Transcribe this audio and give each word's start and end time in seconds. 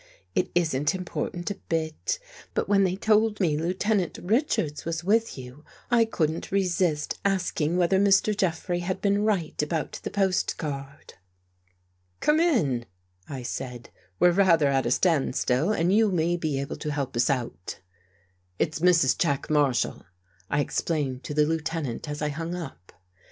It 0.33 0.49
isn't 0.55 0.95
im 0.95 1.05
portant 1.05 1.51
a 1.51 1.59
bit. 1.69 2.17
But 2.55 2.67
when 2.67 2.85
they 2.85 2.95
told 2.95 3.39
me 3.39 3.55
Lieutenant 3.55 4.17
Richards 4.17 4.83
was 4.83 5.03
with 5.03 5.37
you, 5.37 5.63
I 5.91 6.05
couldn't 6.05 6.51
resist 6.51 7.19
asking 7.23 7.77
whether 7.77 7.99
Mr. 7.99 8.35
Jeffrey 8.35 8.79
had 8.79 8.99
been 8.99 9.23
right 9.23 9.61
about 9.61 9.99
the 10.01 10.09
post 10.09 10.57
card." 10.57 11.13
107 12.25 12.25
THE 12.25 12.25
GHOST 12.25 12.25
GIRL" 12.25 12.33
Come 12.33 12.39
in," 12.39 12.85
I 13.29 13.43
said." 13.43 13.89
We're 14.19 14.31
rather 14.31 14.69
at 14.69 14.87
a 14.87 14.91
stands 14.91 15.37
still 15.39 15.71
and 15.71 15.93
you 15.93 16.11
may 16.11 16.35
be 16.35 16.59
able 16.59 16.77
to 16.77 16.91
help 16.91 17.15
us 17.15 17.29
out."" 17.29 17.79
It's 18.57 18.79
Mrs. 18.79 19.15
Jack 19.15 19.51
Marshall," 19.51 20.05
I 20.49 20.61
explained 20.61 21.23
to 21.25 21.35
the 21.35 21.45
Lieutenant 21.45 22.09
as 22.09 22.23
I 22.23 22.29
hung 22.29 22.55
up. 22.55 22.91